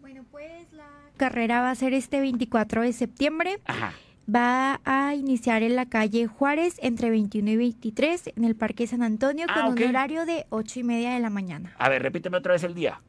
Bueno, 0.00 0.24
pues 0.30 0.72
la 0.72 0.86
carrera 1.16 1.60
va 1.62 1.70
a 1.70 1.74
ser 1.74 1.94
este 1.94 2.20
24 2.20 2.82
de 2.82 2.92
septiembre. 2.92 3.58
Ajá. 3.64 3.92
Va 4.32 4.80
a 4.84 5.14
iniciar 5.14 5.62
en 5.62 5.74
la 5.74 5.86
calle 5.86 6.26
Juárez 6.26 6.76
entre 6.80 7.10
21 7.10 7.50
y 7.50 7.56
23 7.56 8.32
en 8.36 8.44
el 8.44 8.54
Parque 8.54 8.86
San 8.86 9.02
Antonio 9.02 9.46
Ah, 9.48 9.64
con 9.64 9.72
un 9.72 9.88
horario 9.88 10.24
de 10.24 10.46
8 10.50 10.80
y 10.80 10.84
media 10.84 11.14
de 11.14 11.20
la 11.20 11.30
mañana. 11.30 11.74
A 11.78 11.88
ver, 11.88 12.02
repíteme 12.02 12.36
otra 12.36 12.52
vez 12.52 12.62
el 12.62 12.74
día. 12.74 13.00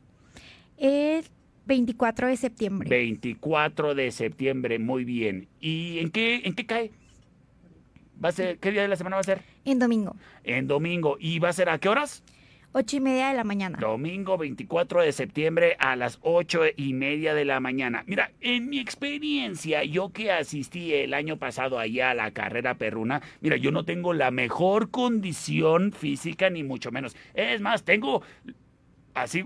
El 0.77 1.23
24 1.65 2.27
de 2.27 2.37
septiembre. 2.37 2.89
24 2.89 3.95
de 3.95 4.11
septiembre, 4.11 4.79
muy 4.79 5.03
bien. 5.05 5.47
¿Y 5.59 5.99
en 5.99 6.09
qué, 6.09 6.41
en 6.45 6.55
qué 6.55 6.65
cae? 6.65 6.91
¿Va 8.23 8.29
a 8.29 8.31
ser, 8.31 8.57
¿Qué 8.59 8.71
día 8.71 8.81
de 8.81 8.87
la 8.87 8.95
semana 8.95 9.17
va 9.17 9.21
a 9.21 9.23
ser? 9.23 9.41
En 9.65 9.79
domingo. 9.79 10.15
En 10.43 10.67
domingo. 10.67 11.17
¿Y 11.19 11.39
va 11.39 11.49
a 11.49 11.53
ser 11.53 11.69
a 11.69 11.77
qué 11.77 11.89
horas? 11.89 12.23
Ocho 12.75 12.97
y 12.97 13.01
media 13.01 13.27
de 13.27 13.35
la 13.35 13.43
mañana. 13.43 13.77
Domingo 13.79 14.35
24 14.35 15.03
de 15.03 15.11
septiembre 15.11 15.75
a 15.77 15.95
las 15.95 16.17
ocho 16.23 16.61
y 16.75 16.93
media 16.93 17.35
de 17.35 17.45
la 17.45 17.59
mañana. 17.59 18.03
Mira, 18.07 18.31
en 18.41 18.67
mi 18.67 18.79
experiencia, 18.79 19.83
yo 19.83 20.09
que 20.09 20.31
asistí 20.31 20.91
el 20.91 21.13
año 21.13 21.37
pasado 21.37 21.77
allá 21.77 22.09
a 22.09 22.15
la 22.15 22.31
carrera 22.31 22.73
perruna, 22.73 23.21
mira, 23.41 23.57
yo 23.57 23.69
no 23.69 23.85
tengo 23.85 24.13
la 24.13 24.31
mejor 24.31 24.89
condición 24.89 25.91
física 25.91 26.49
ni 26.49 26.63
mucho 26.63 26.91
menos. 26.91 27.15
Es 27.35 27.61
más, 27.61 27.83
tengo 27.83 28.23
así 29.13 29.45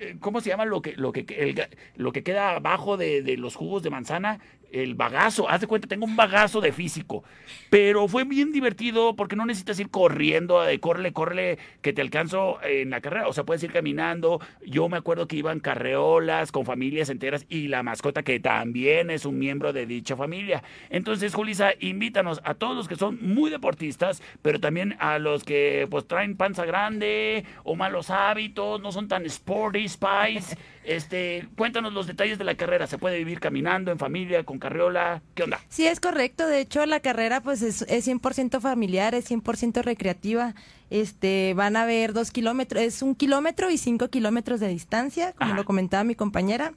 eh, 0.00 0.16
¿cómo 0.18 0.40
se 0.40 0.48
llama 0.48 0.64
lo 0.64 0.80
que, 0.80 0.96
lo 0.96 1.12
que, 1.12 1.26
el, 1.28 1.62
lo 1.94 2.10
que 2.10 2.22
queda 2.22 2.56
abajo 2.56 2.96
de, 2.96 3.22
de, 3.22 3.36
los 3.36 3.54
jugos 3.54 3.82
de 3.82 3.90
manzana? 3.90 4.40
El 4.72 4.94
bagazo, 4.94 5.48
haz 5.48 5.60
de 5.60 5.66
cuenta, 5.66 5.88
tengo 5.88 6.04
un 6.04 6.16
bagazo 6.16 6.60
de 6.60 6.72
físico, 6.72 7.24
pero 7.70 8.08
fue 8.08 8.24
bien 8.24 8.52
divertido 8.52 9.16
porque 9.16 9.36
no 9.36 9.46
necesitas 9.46 9.78
ir 9.80 9.90
corriendo, 9.90 10.60
de 10.62 10.78
córrele, 10.80 11.12
córrele, 11.12 11.58
que 11.82 11.92
te 11.92 12.02
alcanzo 12.02 12.58
en 12.62 12.90
la 12.90 13.00
carrera, 13.00 13.28
o 13.28 13.32
sea, 13.32 13.44
puedes 13.44 13.62
ir 13.62 13.72
caminando, 13.72 14.40
yo 14.64 14.88
me 14.88 14.96
acuerdo 14.96 15.26
que 15.28 15.36
iban 15.36 15.60
carreolas 15.60 16.52
con 16.52 16.64
familias 16.64 17.08
enteras 17.08 17.46
y 17.48 17.68
la 17.68 17.82
mascota 17.82 18.22
que 18.22 18.40
también 18.40 19.10
es 19.10 19.24
un 19.24 19.38
miembro 19.38 19.72
de 19.72 19.86
dicha 19.86 20.16
familia. 20.16 20.62
Entonces, 20.88 21.34
Julisa, 21.34 21.72
invítanos 21.80 22.40
a 22.44 22.54
todos 22.54 22.76
los 22.76 22.88
que 22.88 22.96
son 22.96 23.18
muy 23.20 23.50
deportistas, 23.50 24.22
pero 24.42 24.60
también 24.60 24.96
a 24.98 25.18
los 25.18 25.44
que 25.44 25.86
pues 25.90 26.06
traen 26.06 26.36
panza 26.36 26.64
grande 26.64 27.44
o 27.64 27.76
malos 27.76 28.10
hábitos, 28.10 28.80
no 28.80 28.92
son 28.92 29.08
tan 29.08 29.24
sporty, 29.26 29.88
spice, 29.88 30.56
este, 30.84 31.46
cuéntanos 31.56 31.92
los 31.92 32.06
detalles 32.06 32.38
de 32.38 32.44
la 32.44 32.54
carrera, 32.54 32.86
¿se 32.86 32.98
puede 32.98 33.18
vivir 33.18 33.40
caminando 33.40 33.90
en 33.90 33.98
familia, 33.98 34.44
con 34.44 34.58
carriola? 34.60 35.22
¿Qué 35.34 35.42
onda? 35.42 35.58
Sí, 35.68 35.86
es 35.86 35.98
correcto. 35.98 36.46
De 36.46 36.60
hecho, 36.60 36.86
la 36.86 37.00
carrera 37.00 37.40
pues 37.40 37.62
es, 37.62 37.82
es 37.82 38.06
100% 38.06 38.60
familiar, 38.60 39.14
es 39.14 39.30
100% 39.30 39.82
recreativa. 39.82 40.54
Este, 40.90 41.54
van 41.54 41.76
a 41.76 41.84
ver 41.84 42.12
dos 42.12 42.30
kilómetros, 42.30 42.82
es 42.82 43.02
un 43.02 43.14
kilómetro 43.14 43.70
y 43.70 43.78
cinco 43.78 44.08
kilómetros 44.08 44.60
de 44.60 44.68
distancia, 44.68 45.32
como 45.32 45.54
lo 45.54 45.64
comentaba 45.64 46.04
mi 46.04 46.14
compañera. 46.14 46.72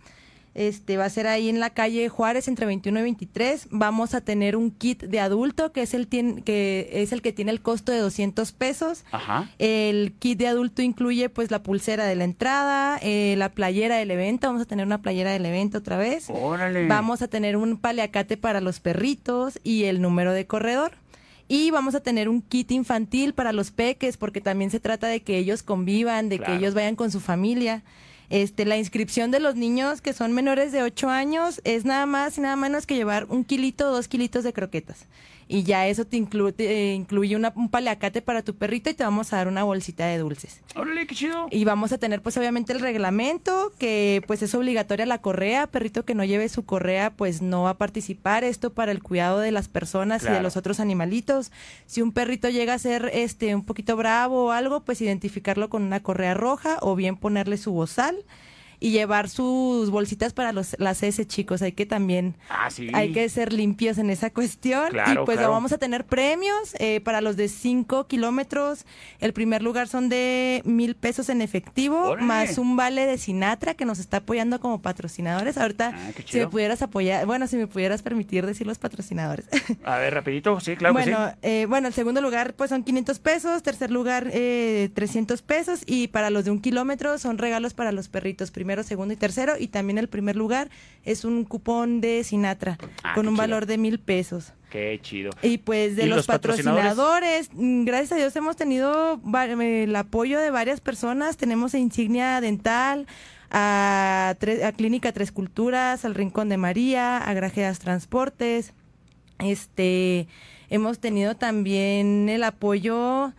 Este 0.55 0.97
va 0.97 1.05
a 1.05 1.09
ser 1.09 1.25
ahí 1.25 1.49
en 1.49 1.59
la 1.59 1.71
calle 1.71 2.09
Juárez 2.09 2.47
entre 2.47 2.67
21 2.67 2.99
y 2.99 3.03
23. 3.03 3.67
Vamos 3.71 4.13
a 4.13 4.21
tener 4.21 4.55
un 4.55 4.69
kit 4.69 5.01
de 5.03 5.19
adulto 5.19 5.71
que 5.71 5.81
es 5.81 5.95
el 5.95 6.07
que 6.07 6.89
es 6.93 7.11
el 7.11 7.23
que 7.23 7.33
tiene 7.33 7.51
el 7.51 7.61
costo 7.61 7.91
de 7.91 7.97
200 7.97 8.51
pesos. 8.51 9.03
Ajá. 9.11 9.49
El 9.57 10.13
kit 10.19 10.37
de 10.37 10.47
adulto 10.47 10.83
incluye 10.83 11.29
pues 11.29 11.49
la 11.49 11.63
pulsera 11.63 12.05
de 12.05 12.15
la 12.15 12.23
entrada, 12.25 12.99
eh, 13.01 13.33
la 13.37 13.49
playera 13.49 13.95
del 13.97 14.11
evento. 14.11 14.45
Vamos 14.47 14.61
a 14.61 14.65
tener 14.65 14.85
una 14.85 15.01
playera 15.01 15.31
del 15.31 15.45
evento 15.47 15.79
otra 15.79 15.97
vez. 15.97 16.27
Órale. 16.29 16.87
Vamos 16.87 17.23
a 17.23 17.27
tener 17.27 17.57
un 17.57 17.77
paliacate 17.77 18.37
para 18.37 18.61
los 18.61 18.79
perritos 18.79 19.59
y 19.63 19.85
el 19.85 20.01
número 20.01 20.33
de 20.33 20.45
corredor. 20.45 20.91
Y 21.47 21.71
vamos 21.71 21.93
a 21.95 21.99
tener 22.01 22.29
un 22.29 22.41
kit 22.41 22.71
infantil 22.71 23.33
para 23.33 23.51
los 23.53 23.71
peques, 23.71 24.17
porque 24.17 24.39
también 24.39 24.69
se 24.71 24.79
trata 24.79 25.07
de 25.07 25.23
que 25.23 25.37
ellos 25.37 25.61
convivan, 25.61 26.29
de 26.29 26.37
Claro. 26.37 26.53
que 26.53 26.59
ellos 26.59 26.73
vayan 26.73 26.95
con 26.95 27.11
su 27.11 27.19
familia. 27.19 27.83
Este, 28.33 28.65
la 28.65 28.77
inscripción 28.77 29.29
de 29.29 29.39
los 29.39 29.53
niños 29.53 30.01
que 30.01 30.11
son 30.11 30.33
menores 30.33 30.71
de 30.71 30.81
8 30.81 31.07
años 31.07 31.61
es 31.65 31.85
nada 31.85 32.07
más 32.07 32.35
y 32.35 32.41
nada 32.41 32.55
menos 32.55 32.87
que 32.87 32.95
llevar 32.95 33.27
un 33.29 33.43
kilito 33.43 33.87
o 33.87 33.91
dos 33.91 34.07
kilitos 34.07 34.43
de 34.43 34.53
croquetas. 34.53 35.05
Y 35.53 35.61
ya 35.63 35.87
eso 35.87 36.03
te, 36.05 36.17
inclu- 36.17 36.51
te 36.55 36.93
incluye 36.93 37.35
una- 37.35 37.53
un 37.55 37.69
paliacate 37.69 38.23
para 38.23 38.41
tu 38.41 38.55
perrito 38.55 38.89
y 38.89 38.95
te 38.95 39.03
vamos 39.03 39.31
a 39.33 39.37
dar 39.37 39.47
una 39.47 39.63
bolsita 39.63 40.07
de 40.07 40.17
dulces. 40.17 40.61
Órale, 40.75 41.05
qué 41.05 41.13
chido. 41.13 41.45
Y 41.51 41.63
vamos 41.63 41.91
a 41.91 41.99
tener 41.99 42.23
pues 42.23 42.35
obviamente 42.37 42.73
el 42.73 42.79
reglamento, 42.79 43.71
que 43.77 44.23
pues 44.25 44.41
es 44.41 44.55
obligatoria 44.55 45.05
la 45.05 45.19
correa, 45.19 45.67
perrito 45.67 46.05
que 46.05 46.15
no 46.15 46.23
lleve 46.23 46.49
su 46.49 46.65
correa 46.65 47.11
pues 47.15 47.43
no 47.43 47.63
va 47.63 47.71
a 47.71 47.77
participar, 47.77 48.43
esto 48.43 48.73
para 48.73 48.91
el 48.91 49.03
cuidado 49.03 49.39
de 49.39 49.51
las 49.51 49.67
personas 49.67 50.23
y 50.23 50.27
de 50.27 50.41
los 50.41 50.57
otros 50.57 50.79
animalitos. 50.79 51.51
Si 51.85 52.01
un 52.01 52.13
perrito 52.13 52.49
llega 52.49 52.73
a 52.73 52.79
ser 52.79 53.11
este 53.13 53.53
un 53.53 53.63
poquito 53.63 53.95
bravo 53.95 54.45
o 54.45 54.51
algo, 54.51 54.83
pues 54.83 55.01
identificarlo 55.01 55.69
con 55.69 55.83
una 55.83 56.01
correa 56.01 56.33
roja 56.33 56.77
o 56.81 56.95
bien 56.95 57.15
ponerle 57.15 57.57
su 57.57 57.73
bozal 57.73 58.15
y 58.83 58.91
llevar 58.91 59.29
sus 59.29 59.89
bolsitas 59.89 60.33
para 60.33 60.51
los 60.51 60.75
las 60.77 61.03
S 61.03 61.25
chicos, 61.25 61.61
hay 61.61 61.71
que 61.71 61.85
también 61.85 62.35
Ah, 62.49 62.69
sí. 62.69 62.89
hay 62.93 63.13
que 63.13 63.29
ser 63.29 63.53
limpios 63.53 63.97
en 63.97 64.09
esa 64.09 64.29
cuestión. 64.29 64.89
Claro, 64.89 65.23
y 65.23 65.25
pues 65.25 65.37
claro. 65.37 65.53
vamos 65.53 65.71
a 65.71 65.77
tener 65.77 66.05
premios 66.05 66.75
eh, 66.79 66.99
para 66.99 67.21
los 67.21 67.37
de 67.37 67.47
5 67.47 68.07
kilómetros. 68.07 68.85
El 69.19 69.31
primer 69.31 69.61
lugar 69.63 69.87
son 69.87 70.09
de 70.09 70.61
mil 70.65 70.95
pesos 70.95 71.29
en 71.29 71.41
efectivo, 71.41 71.97
Órale. 72.09 72.27
más 72.27 72.57
un 72.57 72.75
vale 72.75 73.05
de 73.05 73.17
Sinatra 73.17 73.73
que 73.73 73.85
nos 73.85 73.99
está 73.99 74.17
apoyando 74.17 74.59
como 74.59 74.81
patrocinadores. 74.81 75.57
Ahorita, 75.57 75.91
Ah, 75.95 76.11
si 76.25 76.39
me 76.39 76.47
pudieras 76.47 76.81
apoyar, 76.81 77.25
bueno, 77.25 77.47
si 77.47 77.55
me 77.55 77.67
pudieras 77.67 78.01
permitir 78.01 78.45
decir 78.45 78.67
los 78.67 78.79
patrocinadores. 78.79 79.45
A 79.85 79.97
ver, 79.97 80.13
rapidito, 80.13 80.59
sí, 80.59 80.75
claro 80.75 80.95
que 80.95 81.03
bueno, 81.03 81.29
sí. 81.29 81.35
eh, 81.43 81.65
bueno, 81.69 81.87
el 81.87 81.93
segundo 81.93 82.19
lugar 82.21 82.53
pues 82.55 82.69
son 82.69 82.83
500 82.83 83.19
pesos, 83.19 83.63
tercer 83.63 83.91
lugar 83.91 84.29
eh, 84.33 84.89
300 84.93 85.41
pesos 85.41 85.83
y 85.85 86.07
para 86.07 86.29
los 86.29 86.43
de 86.45 86.51
un 86.51 86.59
kilómetro 86.59 87.17
son 87.17 87.37
regalos 87.37 87.73
para 87.73 87.91
los 87.93 88.09
perritos, 88.09 88.51
primero, 88.51 88.72
segundo 88.81 89.13
y 89.13 89.17
tercero 89.17 89.53
y 89.59 89.67
también 89.67 89.99
el 89.99 90.07
primer 90.09 90.35
lugar 90.35 90.69
es 91.03 91.23
un 91.25 91.43
cupón 91.43 92.01
de 92.01 92.23
Sinatra 92.23 92.79
Ah, 93.03 93.13
con 93.13 93.27
un 93.27 93.35
chido. 93.35 93.41
valor 93.43 93.65
de 93.67 93.77
mil 93.77 93.99
pesos. 93.99 94.53
Qué 94.71 94.99
chido. 95.03 95.29
Y 95.43 95.59
pues 95.59 95.95
de 95.95 96.05
¿Y 96.05 96.07
los, 96.07 96.15
los 96.17 96.25
patrocinadores? 96.25 96.95
patrocinadores, 96.95 97.49
mm, 97.53 97.85
gracias 97.85 98.13
a 98.13 98.15
Dios 98.15 98.35
hemos 98.35 98.55
tenido 98.55 99.21
eh, 99.35 99.83
el 99.83 99.95
apoyo 99.95 100.39
de 100.39 100.49
varias 100.49 100.81
personas. 100.81 101.37
Tenemos 101.37 101.75
a 101.75 101.77
Insignia 101.77 102.41
Dental, 102.41 103.05
a, 103.51 104.33
a 104.65 104.71
Clínica 104.71 105.11
Tres 105.11 105.31
Culturas, 105.31 106.05
al 106.05 106.15
Rincón 106.15 106.49
de 106.49 106.57
María, 106.57 107.17
a 107.19 107.33
Grajeas 107.35 107.77
Transportes. 107.77 108.73
Este, 109.39 110.27
hemos 110.69 110.99
tenido 110.99 111.35
también 111.35 112.29
el 112.29 112.43
apoyo, 112.43 113.33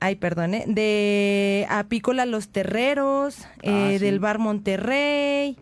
ay, 0.00 0.16
perdone, 0.16 0.64
de 0.66 1.66
Apícola 1.68 2.26
Los 2.26 2.48
Terreros, 2.48 3.46
eh, 3.62 3.96
sí. 3.98 4.04
del 4.04 4.20
Bar 4.20 4.38
Monterrey, 4.38 5.56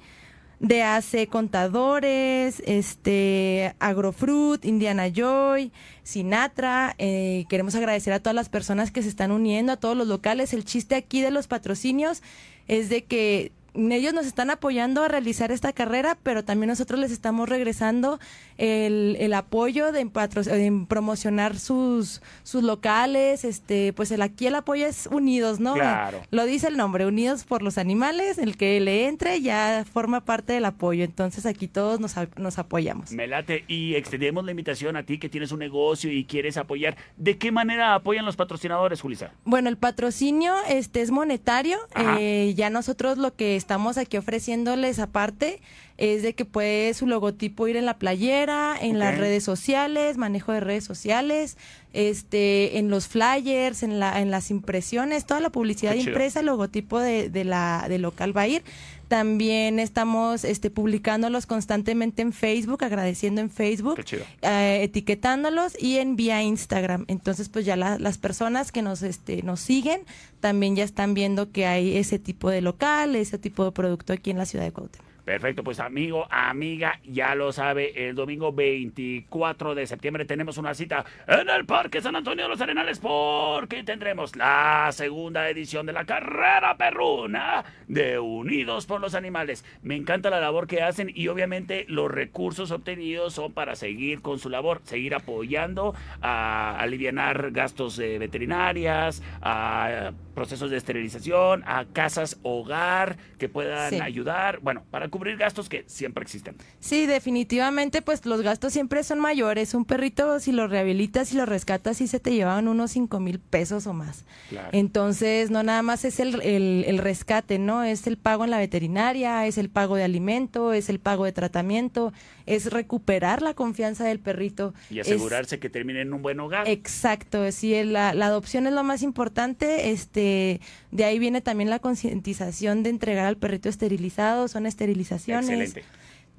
de 0.61 0.83
AC 0.83 1.29
Contadores, 1.29 2.63
este 2.67 3.75
Agrofruit, 3.79 4.65
Indiana 4.65 5.09
Joy, 5.09 5.73
Sinatra. 6.03 6.95
eh, 6.99 7.45
queremos 7.49 7.75
agradecer 7.75 8.13
a 8.13 8.21
todas 8.21 8.35
las 8.35 8.49
personas 8.49 8.91
que 8.91 9.03
se 9.03 9.09
están 9.09 9.33
uniendo, 9.33 9.73
a 9.73 9.77
todos 9.77 9.97
los 9.97 10.07
locales. 10.07 10.55
El 10.55 10.65
chiste 10.65 10.95
aquí 10.95 11.21
de 11.21 11.31
los 11.31 11.47
patrocinios 11.47 12.23
es 12.69 12.89
de 12.89 13.05
que 13.05 13.53
ellos 13.77 14.15
nos 14.15 14.27
están 14.27 14.51
apoyando 14.51 15.03
a 15.03 15.09
realizar 15.09 15.53
esta 15.53 15.73
carrera, 15.73 16.17
pero 16.23 16.45
también 16.45 16.69
nosotros 16.69 16.99
les 16.99 17.11
estamos 17.11 17.49
regresando 17.49 18.19
el, 18.59 19.17
el 19.21 19.35
apoyo 19.35 19.93
de, 19.93 20.09
en 20.47 20.87
promocionar 20.87 21.59
sus, 21.59 22.23
sus 22.43 22.63
locales. 22.63 23.45
Este, 23.45 23.93
pues 23.93 24.11
el 24.11 24.23
aquí 24.23 24.47
el 24.47 24.55
apoyo 24.55 24.87
es 24.87 25.09
unidos, 25.11 25.61
¿no? 25.61 25.75
Claro. 25.75 26.23
Lo 26.31 26.45
dice 26.45 26.69
el 26.69 26.77
nombre, 26.77 27.07
Unidos 27.07 27.45
por 27.45 27.63
los 27.63 27.79
Animales, 27.79 28.39
el 28.39 28.57
que 28.57 28.81
le 28.81 29.07
entre 29.07 29.41
ya 29.41 29.85
forma 29.91 30.25
parte 30.25 30.53
del 30.53 30.65
apoyo. 30.65 31.05
Entonces 31.05 31.47
aquí 31.47 31.69
todos 31.69 32.01
nos, 32.01 32.15
nos 32.37 32.59
apoyamos. 32.59 33.13
Me 33.13 33.27
late 33.27 33.65
y 33.69 33.95
extendemos 33.95 34.45
la 34.45 34.51
invitación 34.51 34.97
a 34.97 35.05
ti 35.05 35.19
que 35.19 35.29
tienes 35.29 35.53
un 35.53 35.59
negocio 35.59 36.11
y 36.11 36.25
quieres 36.25 36.57
apoyar. 36.57 36.97
¿De 37.17 37.39
qué 37.39 37.53
manera 37.53 37.95
apoyan 37.95 38.25
los 38.25 38.37
patrocinadores, 38.37 39.01
Julisa? 39.01 39.33
Bueno, 39.45 39.69
el 39.69 39.77
patrocinio 39.77 40.55
este 40.69 41.03
es 41.03 41.11
monetario. 41.11 41.79
Eh, 42.19 42.55
ya 42.57 42.71
nosotros 42.71 43.19
lo 43.19 43.35
que 43.35 43.57
estamos 43.67 43.99
aquí 43.99 44.17
ofreciéndoles 44.17 45.01
aparte 45.01 45.61
es 45.99 46.23
de 46.23 46.35
que 46.35 46.45
puede 46.45 46.95
su 46.95 47.09
logotipo 47.09 47.67
ir 47.67 47.77
en 47.77 47.85
la 47.85 47.99
playera, 47.99 48.77
en 48.81 49.01
las 49.01 49.19
redes 49.19 49.43
sociales, 49.43 50.19
manejo 50.19 50.53
de 50.53 50.61
redes 50.61 50.85
sociales, 50.85 51.57
este, 51.93 52.79
en 52.79 52.91
los 52.91 53.09
flyers, 53.09 53.83
en 53.83 53.99
la, 53.99 54.21
en 54.21 54.31
las 54.31 54.53
impresiones, 54.53 55.27
toda 55.27 55.41
la 55.41 55.51
publicidad 55.51 55.95
impresa, 55.95 56.41
el 56.41 56.47
logotipo 56.47 57.01
de, 57.01 57.29
de 57.29 57.45
la 57.45 57.87
del 57.89 58.03
local 58.03 58.37
va 58.37 58.43
a 58.43 58.49
ir. 58.49 58.63
También 59.09 59.79
estamos 59.79 60.45
este, 60.45 60.71
publicándolos 60.71 61.47
constantemente 61.47 62.23
en 62.23 62.33
Facebook, 62.33 62.83
agradeciendo 62.85 63.41
en 63.41 63.51
Facebook 63.51 63.95
eh, 64.43 64.81
etiquetándolos 64.83 65.81
y 65.81 65.99
en 65.99 66.17
vía 66.17 66.43
Instagram. 66.43 67.05
Entonces, 67.09 67.49
pues 67.49 67.65
ya 67.65 67.77
la- 67.77 67.99
las 67.99 68.19
personas 68.19 68.73
que 68.73 68.83
nos 68.83 69.03
este 69.03 69.43
nos 69.43 69.61
siguen 69.61 70.03
también 70.41 70.75
ya 70.77 70.85
están 70.85 71.15
viendo 71.15 71.53
que 71.53 71.67
hay 71.67 71.97
ese 71.97 72.19
tipo 72.19 72.51
de 72.51 72.61
local, 72.63 73.15
ese 73.17 73.39
tipo 73.39 73.65
de 73.65 73.73
producto 73.73 74.13
aquí 74.13 74.31
en 74.31 74.39
la 74.39 74.47
ciudad 74.47 74.65
de 74.65 74.73
Cuauhtémoc. 74.73 75.07
Perfecto, 75.27 75.65
pues 75.65 75.81
amigo, 75.81 76.29
amiga, 76.31 77.01
ya 77.03 77.35
lo 77.35 77.51
sabe, 77.51 78.09
el 78.09 78.15
domingo 78.15 78.53
24 78.53 79.75
de 79.75 79.89
septiembre 79.89 80.25
tenemos 80.25 80.57
una 80.57 80.73
cita 80.73 81.05
en 81.27 81.51
el 81.51 81.67
Parque 81.67 82.01
San 82.01 82.15
Antonio 82.15 82.45
de 82.45 82.49
los 82.51 82.61
Arenales 82.61 83.01
porque 83.01 83.83
tendremos 83.83 84.37
la 84.37 84.89
segunda 84.93 85.51
edición 85.51 85.85
de 85.85 85.95
la 85.95 86.05
carrera 86.05 86.77
perruna 86.77 87.65
de 87.89 88.21
Unidos 88.21 88.87
por 88.87 89.01
los 89.01 89.17
Animales. 89.17 89.65
Me 89.83 89.97
encanta 89.97 90.31
la 90.31 90.39
labor 90.39 90.69
que 90.69 90.81
hacen 90.83 91.11
y 91.13 91.27
obviamente 91.27 91.87
los 91.89 92.09
recursos 92.09 92.71
obtenidos 92.71 93.35
son 93.35 93.53
para 93.53 93.75
seguir 93.75 94.23
con 94.23 94.39
su 94.39 94.49
labor, 94.49 94.81
seguir 94.85 95.13
apoyando 95.17 95.93
a 96.23 96.79
aliviar 96.79 97.51
gastos 97.51 97.97
de 97.97 98.21
veterinarias, 98.21 99.25
a 99.43 100.13
procesos 100.37 100.71
de 100.71 100.77
esterilización, 100.77 101.65
a 101.67 101.87
casas 101.87 102.39
hogar 102.45 103.17
que 103.41 103.49
puedan 103.49 103.91
Sí. 103.91 104.01
ayudar, 104.01 104.61
bueno, 104.61 104.85
para 104.93 105.09
cubrir 105.17 105.37
gastos 105.37 105.69
que 105.69 105.85
siempre 105.87 106.23
existen. 106.23 106.57
Sí, 106.81 107.07
definitivamente, 107.07 108.03
pues 108.03 108.25
los 108.27 108.43
gastos 108.43 108.73
siempre 108.73 109.03
son 109.05 109.19
mayores. 109.21 109.75
Un 109.75 109.85
perrito, 109.85 110.39
si 110.41 110.53
lo 110.53 110.67
rehabilitas 110.69 111.33
y 111.33 111.37
lo 111.37 111.47
rescatas, 111.47 111.97
sí 111.99 112.07
se 112.07 112.21
te 112.21 112.33
llevan 112.33 112.69
unos 112.69 112.91
cinco 112.93 113.21
mil 113.21 113.39
pesos 113.39 113.87
o 113.87 113.93
más. 113.93 114.25
Claro. 114.49 114.69
Entonces, 114.73 115.51
no 115.51 115.63
nada 115.63 115.83
más 115.83 116.05
es 116.05 116.21
el, 116.21 116.41
el, 116.43 116.85
el 116.87 116.99
rescate, 116.99 117.59
¿no? 117.59 117.83
Es 117.83 118.07
el 118.07 118.17
pago 118.17 118.45
en 118.45 118.51
la 118.51 118.59
veterinaria, 118.59 119.47
es 119.47 119.59
el 119.59 119.69
pago 119.71 119.97
de 119.97 120.05
alimento, 120.05 120.73
es 120.73 120.89
el 120.89 120.99
pago 120.99 121.25
de 121.25 121.33
tratamiento, 121.33 122.13
es 122.47 122.71
recuperar 122.73 123.43
la 123.43 123.55
confianza 123.55 124.05
del 124.05 124.19
perrito. 124.21 124.75
Y 124.91 125.01
es- 125.01 125.07
asegurarse 125.07 125.59
que 125.59 125.69
termine 125.71 126.01
en 126.03 126.13
un 126.13 126.23
buen 126.23 126.39
hogar. 126.41 126.69
Exacto, 126.69 127.51
sí, 127.53 127.83
la, 127.85 128.15
la 128.15 128.27
adopción 128.27 128.67
es 128.67 128.73
lo 128.73 128.85
más 128.85 129.03
importante. 129.03 129.91
Este, 129.91 130.61
de 130.91 131.05
ahí 131.05 131.19
viene 131.19 131.41
también 131.41 131.71
la 131.71 131.79
concientización 131.79 132.83
de 132.83 132.91
entregar 132.91 133.27
al 133.27 133.37
perrito 133.37 133.69
esterilizado, 133.69 134.49
son 134.49 134.67
Excelente. 135.13 135.85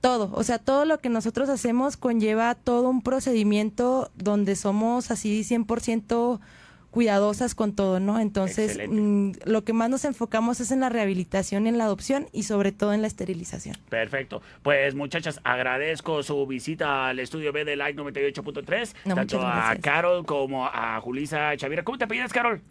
Todo, 0.01 0.31
o 0.33 0.43
sea, 0.43 0.59
todo 0.59 0.85
lo 0.85 0.99
que 0.99 1.09
nosotros 1.09 1.49
hacemos 1.49 1.97
conlleva 1.97 2.53
todo 2.53 2.89
un 2.89 3.01
procedimiento 3.01 4.11
donde 4.15 4.55
somos 4.55 5.09
así 5.09 5.43
100% 5.43 6.39
cuidadosas 6.91 7.53
con 7.53 7.75
todo, 7.75 7.99
¿no? 7.99 8.19
Entonces, 8.19 8.79
mm, 8.89 9.31
lo 9.45 9.63
que 9.63 9.73
más 9.73 9.89
nos 9.89 10.05
enfocamos 10.05 10.59
es 10.59 10.71
en 10.71 10.79
la 10.79 10.89
rehabilitación, 10.89 11.67
en 11.67 11.77
la 11.77 11.83
adopción 11.83 12.27
y 12.31 12.43
sobre 12.43 12.71
todo 12.71 12.93
en 12.93 13.01
la 13.01 13.07
esterilización. 13.07 13.75
Perfecto. 13.89 14.41
Pues 14.63 14.95
muchachas, 14.95 15.39
agradezco 15.43 16.23
su 16.23 16.47
visita 16.47 17.07
al 17.07 17.19
estudio 17.19 17.51
B 17.51 17.65
de 17.65 17.75
Light 17.75 17.97
98.3, 17.97 18.95
No, 19.05 19.15
tanto 19.15 19.41
a. 19.45 19.75
Carol 19.81 20.25
como 20.25 20.65
a 20.65 20.99
Julisa 21.01 21.55
Chavira. 21.57 21.83
¿Cómo 21.83 21.97
te 21.97 22.05
apellidas, 22.05 22.33
Carol? 22.33 22.61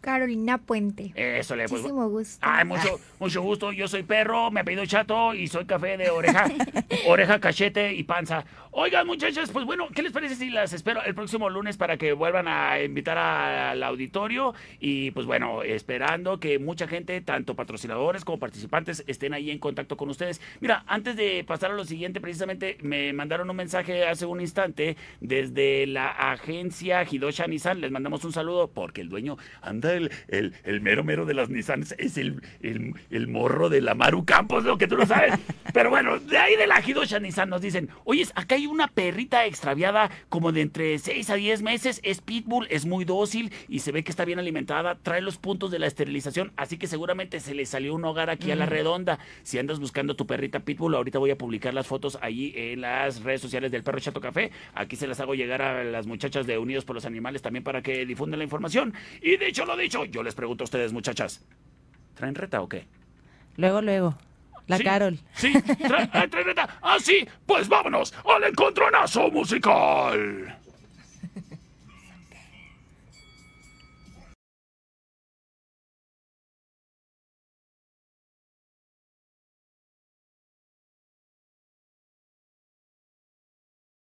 Carolina 0.00 0.58
Puente. 0.58 1.12
Eso 1.14 1.56
le 1.56 1.68
pues. 1.68 1.82
Muchísimo 1.82 2.08
gusto. 2.08 2.38
Ay, 2.40 2.64
mucho, 2.64 3.00
mucho 3.18 3.42
gusto. 3.42 3.72
Yo 3.72 3.88
soy 3.88 4.02
perro, 4.02 4.50
me 4.50 4.60
apellido 4.60 4.86
Chato 4.86 5.34
y 5.34 5.48
soy 5.48 5.64
café 5.66 5.96
de 5.96 6.10
oreja, 6.10 6.48
oreja, 7.06 7.40
cachete 7.40 7.94
y 7.94 8.04
panza. 8.04 8.44
Oigan, 8.70 9.06
muchachas, 9.06 9.50
pues 9.50 9.64
bueno, 9.64 9.88
¿qué 9.94 10.02
les 10.02 10.12
parece 10.12 10.34
si 10.34 10.50
las 10.50 10.72
espero 10.72 11.02
el 11.02 11.14
próximo 11.14 11.48
lunes 11.48 11.76
para 11.76 11.96
que 11.96 12.12
vuelvan 12.12 12.46
a 12.48 12.80
invitar 12.82 13.16
a- 13.18 13.70
al 13.70 13.82
auditorio? 13.82 14.54
Y 14.78 15.10
pues 15.12 15.26
bueno, 15.26 15.62
esperando 15.62 16.38
que 16.38 16.58
mucha 16.58 16.86
gente, 16.86 17.20
tanto 17.22 17.56
patrocinadores 17.56 18.24
como 18.24 18.38
participantes, 18.38 19.02
estén 19.06 19.32
ahí 19.34 19.50
en 19.50 19.58
contacto 19.58 19.96
con 19.96 20.10
ustedes. 20.10 20.40
Mira, 20.60 20.84
antes 20.86 21.16
de 21.16 21.44
pasar 21.44 21.70
a 21.70 21.74
lo 21.74 21.84
siguiente, 21.84 22.20
precisamente 22.20 22.76
me 22.82 23.12
mandaron 23.12 23.48
un 23.50 23.56
mensaje 23.56 24.06
hace 24.06 24.26
un 24.26 24.40
instante 24.40 24.96
desde 25.20 25.86
la 25.86 26.08
agencia 26.10 27.04
Hidosha 27.10 27.46
Nissan. 27.46 27.80
Les 27.80 27.90
mandamos 27.90 28.24
un 28.24 28.32
saludo 28.32 28.68
porque 28.70 29.00
el 29.00 29.08
dueño 29.08 29.38
anda 29.62 29.94
el, 29.94 30.10
el, 30.28 30.54
el 30.64 30.80
mero 30.82 31.02
mero 31.04 31.24
de 31.24 31.34
las 31.34 31.48
Nissan. 31.48 31.84
Es 31.98 32.18
el, 32.18 32.42
el, 32.60 32.92
el 33.10 33.28
morro 33.28 33.70
de 33.70 33.80
la 33.80 33.94
Maru 33.94 34.24
Campos, 34.24 34.64
lo 34.64 34.76
que 34.78 34.86
tú 34.86 34.96
no 34.96 35.06
sabes. 35.06 35.34
Pero 35.72 35.90
bueno, 35.90 36.18
de 36.18 36.38
ahí 36.38 36.56
de 36.56 36.66
la 36.66 36.80
Hidosha 36.86 37.18
Nissan 37.18 37.48
nos 37.50 37.60
dicen, 37.62 37.88
oye, 38.04 38.26
acá 38.34 38.54
hay 38.54 38.66
una 38.68 38.88
perrita 38.88 39.46
extraviada 39.46 40.10
como 40.28 40.52
de 40.52 40.62
entre 40.62 40.98
6 40.98 41.30
a 41.30 41.34
10 41.34 41.62
meses, 41.62 42.00
es 42.02 42.20
pitbull, 42.20 42.66
es 42.70 42.86
muy 42.86 43.04
dócil 43.04 43.52
y 43.68 43.80
se 43.80 43.92
ve 43.92 44.04
que 44.04 44.10
está 44.10 44.24
bien 44.24 44.38
alimentada, 44.38 44.96
trae 44.96 45.20
los 45.20 45.38
puntos 45.38 45.70
de 45.70 45.78
la 45.78 45.86
esterilización, 45.86 46.52
así 46.56 46.78
que 46.78 46.86
seguramente 46.86 47.40
se 47.40 47.54
le 47.54 47.66
salió 47.66 47.94
un 47.94 48.04
hogar 48.04 48.30
aquí 48.30 48.50
a 48.50 48.56
la 48.56 48.66
redonda. 48.66 49.18
Si 49.42 49.58
andas 49.58 49.80
buscando 49.80 50.16
tu 50.16 50.26
perrita 50.26 50.60
pitbull, 50.60 50.94
ahorita 50.94 51.18
voy 51.18 51.30
a 51.30 51.38
publicar 51.38 51.74
las 51.74 51.86
fotos 51.86 52.18
ahí 52.22 52.52
en 52.56 52.80
las 52.80 53.22
redes 53.22 53.40
sociales 53.40 53.70
del 53.70 53.82
Perro 53.82 54.00
Chato 54.00 54.20
Café. 54.20 54.50
Aquí 54.74 54.96
se 54.96 55.06
las 55.06 55.20
hago 55.20 55.34
llegar 55.34 55.62
a 55.62 55.84
las 55.84 56.06
muchachas 56.06 56.46
de 56.46 56.58
Unidos 56.58 56.84
por 56.84 56.94
los 56.94 57.04
Animales 57.04 57.42
también 57.42 57.64
para 57.64 57.82
que 57.82 58.06
difundan 58.06 58.38
la 58.38 58.44
información. 58.44 58.94
Y 59.22 59.36
dicho 59.36 59.64
lo 59.64 59.76
dicho, 59.76 60.04
yo 60.04 60.22
les 60.22 60.34
pregunto 60.34 60.64
a 60.64 60.66
ustedes, 60.66 60.92
muchachas, 60.92 61.44
¿traen 62.14 62.34
reta 62.34 62.60
o 62.60 62.68
qué? 62.68 62.86
Luego, 63.56 63.82
luego, 63.82 64.16
la 64.68 64.76
Sí, 64.78 64.84
Carol. 64.84 65.18
Sí, 65.34 65.52
tra- 65.52 66.08
traen 66.30 66.46
reta. 66.46 66.78
Ah, 66.80 66.96
sí, 67.00 67.26
pues 67.46 67.68
vámonos 67.68 68.14
al 68.24 68.44
encontronazo 68.44 69.28
musical. 69.30 70.56